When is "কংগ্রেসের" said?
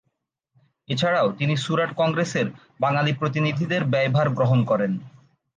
1.95-2.47